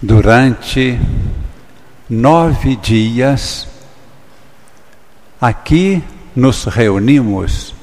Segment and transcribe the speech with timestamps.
[0.00, 0.96] Durante
[2.08, 3.66] nove dias,
[5.40, 6.00] aqui
[6.36, 7.74] nos reunimos,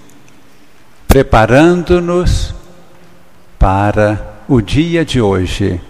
[1.10, 2.56] preparando-nos
[3.60, 5.82] para o dia de hoje.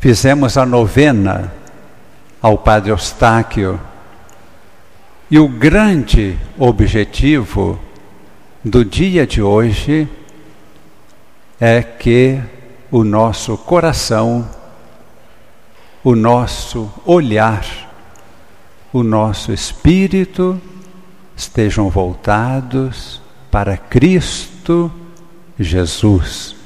[0.00, 1.52] Fizemos a novena
[2.42, 3.80] ao Padre Eustáquio
[5.30, 7.78] e o grande objetivo
[8.64, 10.08] do dia de hoje
[11.60, 12.40] é que
[12.90, 14.57] o nosso coração
[16.08, 17.66] o nosso olhar,
[18.90, 20.58] o nosso espírito
[21.36, 24.90] estejam voltados para Cristo
[25.58, 26.56] Jesus.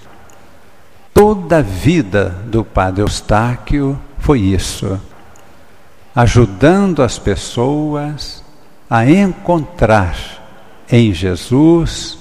[1.13, 5.01] Toda a vida do Padre Eustáquio foi isso,
[6.15, 8.45] ajudando as pessoas
[8.89, 10.17] a encontrar
[10.89, 12.17] em Jesus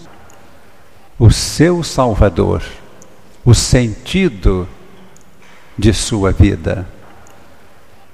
[1.20, 2.64] o seu Salvador,
[3.46, 4.68] o sentido
[5.78, 6.88] de sua vida.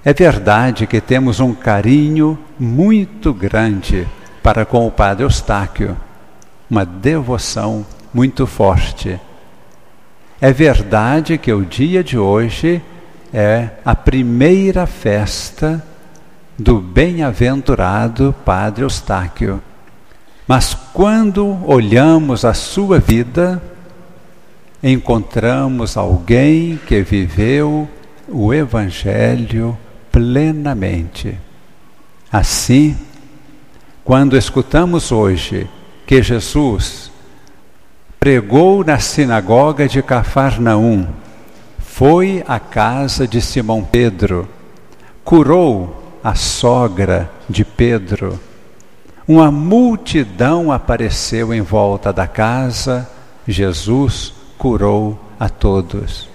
[0.08, 4.08] É verdade que temos um carinho muito grande
[4.42, 5.98] para com o Padre Eustáquio,
[6.72, 9.20] uma devoção muito forte.
[10.40, 12.82] É verdade que o dia de hoje
[13.34, 15.84] é a primeira festa
[16.58, 19.62] do bem-aventurado Padre Eustáquio.
[20.48, 23.62] Mas quando olhamos a sua vida,
[24.82, 27.90] encontramos alguém que viveu
[28.30, 29.78] o Evangelho
[30.18, 31.38] plenamente.
[32.32, 32.98] Assim,
[34.04, 35.70] quando escutamos hoje
[36.08, 37.12] que Jesus
[38.20, 41.06] pregou na sinagoga de Cafarnaum,
[41.78, 44.50] foi à casa de Simão Pedro,
[45.24, 48.40] curou a sogra de Pedro,
[49.28, 53.08] uma multidão apareceu em volta da casa,
[53.48, 56.28] Jesus curou a todos.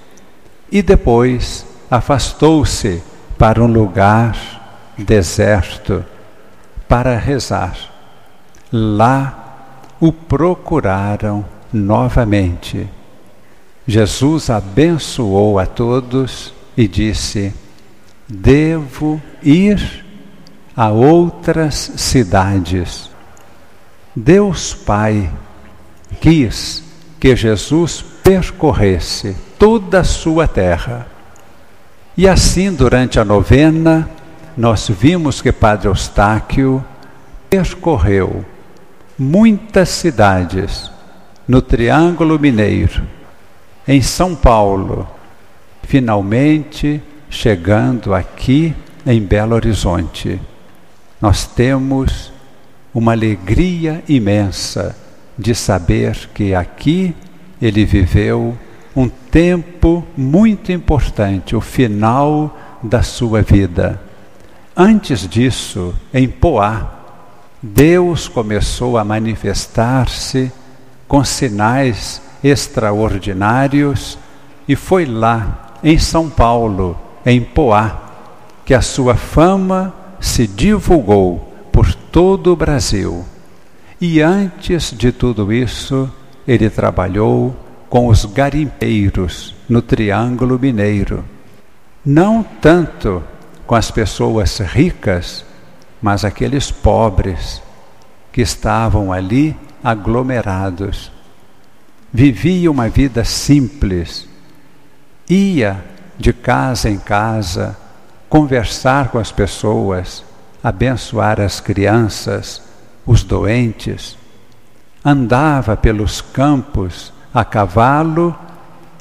[0.71, 3.03] E depois afastou-se
[3.43, 4.37] para um lugar
[4.97, 6.05] deserto
[6.87, 7.77] para rezar.
[8.71, 12.89] Lá o procuraram novamente.
[13.85, 17.53] Jesus abençoou a todos e disse:
[18.29, 20.07] Devo ir
[20.77, 23.11] a outras cidades.
[24.15, 25.29] Deus Pai
[26.21, 26.85] quis
[27.19, 31.09] que Jesus percorresse toda a sua terra
[32.17, 34.09] e assim, durante a novena,
[34.57, 36.85] nós vimos que Padre Eustáquio
[37.49, 38.45] percorreu
[39.19, 40.91] muitas cidades
[41.49, 43.03] no Triângulo Mineiro,
[43.89, 45.09] em São Paulo,
[45.83, 48.75] finalmente chegando aqui
[49.07, 50.41] em Belo Horizonte.
[51.21, 52.33] Nós temos
[52.95, 54.95] uma alegria imensa
[55.39, 57.15] de saber que aqui
[57.61, 58.57] ele viveu
[58.95, 64.01] um tempo muito importante, o final da sua vida.
[64.77, 66.91] Antes disso, em Poá,
[67.63, 70.51] Deus começou a manifestar-se
[71.07, 74.19] com sinais extraordinários
[74.67, 78.01] e foi lá, em São Paulo, em Poá,
[78.65, 83.25] que a sua fama se divulgou por todo o Brasil.
[84.01, 86.11] E antes de tudo isso,
[86.47, 87.55] ele trabalhou
[87.93, 91.23] com os garimpeiros no Triângulo Mineiro.
[92.03, 93.23] Não tanto
[93.67, 95.45] com as pessoas ricas,
[96.01, 97.61] mas aqueles pobres
[98.33, 99.55] que estavam ali
[99.85, 101.13] aglomerados.
[102.11, 104.27] Vivia uma vida simples,
[105.29, 105.85] ia
[106.17, 107.77] de casa em casa
[108.27, 110.25] conversar com as pessoas,
[110.65, 112.63] abençoar as crianças,
[113.05, 114.17] os doentes,
[115.05, 118.37] andava pelos campos a cavalo,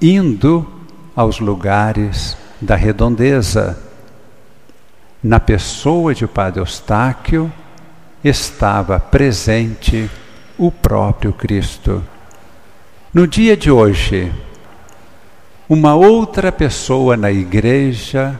[0.01, 0.65] indo
[1.15, 3.77] aos lugares da redondeza.
[5.23, 7.51] Na pessoa de Padre Eustáquio
[8.23, 10.09] estava presente
[10.57, 12.03] o próprio Cristo.
[13.13, 14.31] No dia de hoje,
[15.67, 18.39] uma outra pessoa na igreja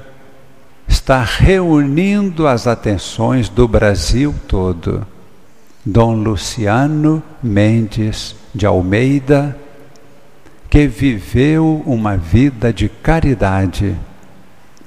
[0.88, 5.06] está reunindo as atenções do Brasil todo.
[5.86, 9.58] Dom Luciano Mendes de Almeida,
[10.72, 13.94] que viveu uma vida de caridade,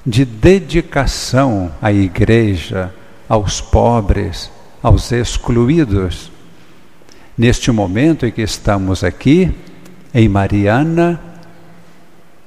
[0.03, 2.91] de dedicação à igreja,
[3.29, 4.51] aos pobres,
[4.81, 6.31] aos excluídos.
[7.37, 9.55] Neste momento em que estamos aqui,
[10.11, 11.21] em Mariana,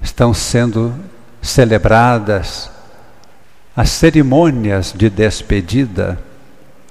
[0.03, 0.93] estão sendo
[1.41, 2.69] celebradas
[3.77, 6.19] as cerimônias de despedida,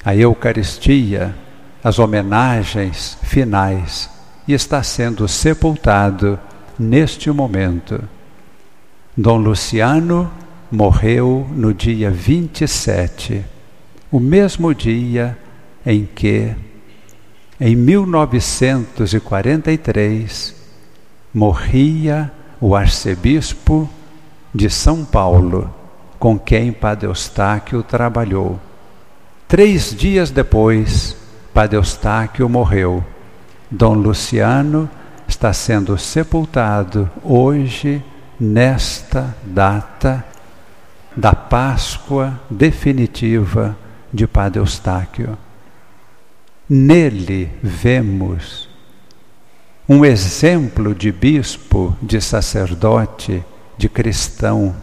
[0.01, 1.35] a Eucaristia,
[1.83, 4.15] as homenagens finais
[4.47, 6.39] e está sendo sepultado
[6.79, 8.01] neste momento.
[9.15, 10.31] Dom Luciano
[10.71, 13.43] morreu no dia 27,
[14.11, 15.37] o mesmo dia
[15.85, 16.53] em que,
[17.59, 20.55] em 1943,
[21.33, 23.89] morria o arcebispo
[24.53, 25.73] de São Paulo,
[26.19, 28.59] com quem Padre Eustáquio trabalhou.
[29.47, 31.17] Três dias depois,
[31.53, 33.03] Padre Eustáquio morreu.
[33.69, 34.89] Dom Luciano
[35.27, 38.03] está sendo sepultado hoje,
[38.39, 40.23] nesta data
[41.15, 43.75] da Páscoa definitiva
[44.13, 45.37] de Padre Eustáquio.
[46.69, 48.69] Nele vemos
[49.89, 53.43] um exemplo de bispo, de sacerdote,
[53.77, 54.75] de cristão,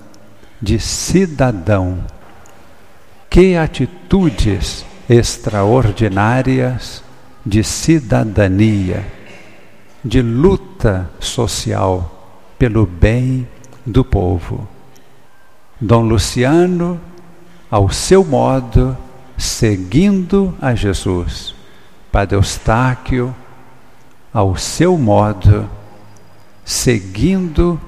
[0.61, 1.99] de cidadão.
[3.31, 7.04] Que atitudes extraordinárias
[7.45, 9.07] de cidadania,
[10.05, 12.11] de luta social
[12.59, 13.47] pelo bem
[13.85, 14.67] do povo.
[15.81, 17.01] Dom Luciano,
[17.71, 18.97] ao seu modo,
[19.37, 21.55] seguindo a Jesus.
[22.11, 23.35] Padre Eustáquio,
[24.33, 25.69] ao seu modo,
[26.65, 27.81] seguindo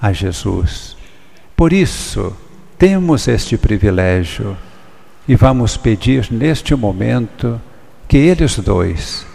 [0.00, 0.96] a Jesus.
[1.56, 2.36] Por isso,
[2.78, 4.56] temos este privilégio
[5.26, 7.60] e vamos pedir neste momento
[8.08, 9.26] que eles dois,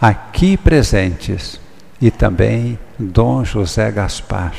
[0.00, 1.60] aqui presentes,
[2.00, 4.54] e também Dom José Gaspar,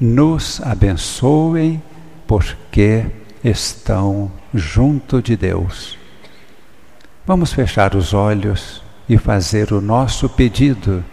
[0.00, 1.82] nos abençoem
[2.26, 3.04] porque
[3.42, 5.98] estão junto de Deus.
[7.26, 11.04] Vamos fechar os olhos e fazer o nosso pedido.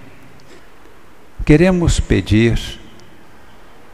[1.46, 2.80] Queremos pedir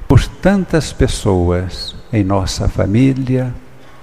[0.07, 3.53] por tantas pessoas em nossa família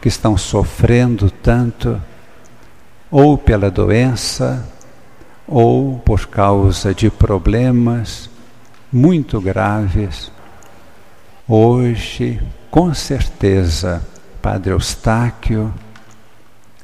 [0.00, 2.00] que estão sofrendo tanto,
[3.10, 4.66] ou pela doença,
[5.46, 8.28] ou por causa de problemas
[8.92, 10.30] muito graves.
[11.46, 12.40] Hoje,
[12.70, 14.02] com certeza,
[14.42, 15.72] Padre Eustáquio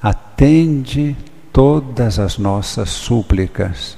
[0.00, 1.16] atende
[1.52, 3.96] todas as nossas súplicas.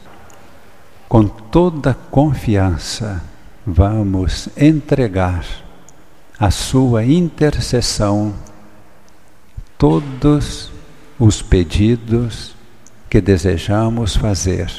[1.08, 3.22] Com toda confiança,
[3.64, 5.44] vamos entregar
[6.38, 8.34] a sua intercessão
[9.78, 10.75] todos
[11.18, 12.54] os pedidos
[13.08, 14.70] que desejamos fazer.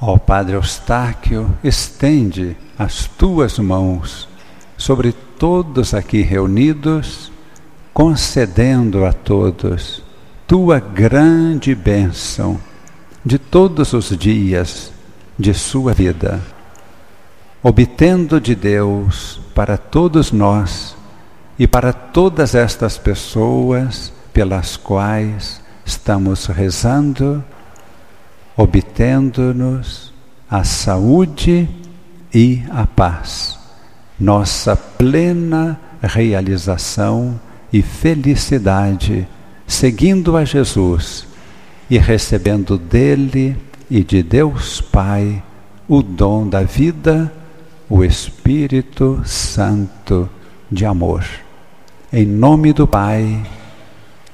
[0.00, 4.28] Ó Padre Eustáquio, estende as tuas mãos
[4.76, 7.30] sobre todos aqui reunidos,
[7.92, 10.02] concedendo a todos
[10.46, 12.60] tua grande bênção
[13.24, 14.92] de todos os dias
[15.38, 16.40] de sua vida,
[17.62, 20.94] obtendo de Deus para todos nós
[21.58, 27.42] e para todas estas pessoas pelas quais estamos rezando,
[28.54, 30.12] obtendo-nos
[30.50, 31.66] a saúde
[32.34, 33.64] e a paz
[34.18, 37.40] nossa plena realização
[37.72, 39.26] e felicidade,
[39.66, 41.26] seguindo a Jesus
[41.90, 43.56] e recebendo dele
[43.90, 45.42] e de Deus Pai
[45.88, 47.32] o dom da vida,
[47.88, 50.28] o Espírito Santo
[50.70, 51.24] de amor.
[52.12, 53.42] Em nome do Pai